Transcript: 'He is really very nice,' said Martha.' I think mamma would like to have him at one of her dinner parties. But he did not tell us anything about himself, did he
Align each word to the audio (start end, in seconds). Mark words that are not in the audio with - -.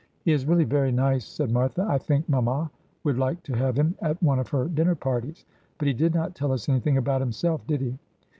'He 0.25 0.31
is 0.31 0.47
really 0.47 0.63
very 0.63 0.91
nice,' 0.91 1.23
said 1.27 1.51
Martha.' 1.51 1.85
I 1.87 1.99
think 1.99 2.27
mamma 2.27 2.71
would 3.03 3.19
like 3.19 3.43
to 3.43 3.53
have 3.53 3.77
him 3.77 3.93
at 4.01 4.19
one 4.23 4.39
of 4.39 4.47
her 4.49 4.65
dinner 4.67 4.95
parties. 4.95 5.45
But 5.77 5.87
he 5.87 5.93
did 5.93 6.15
not 6.15 6.33
tell 6.33 6.51
us 6.51 6.67
anything 6.67 6.97
about 6.97 7.21
himself, 7.21 7.67
did 7.67 7.81
he 7.81 7.99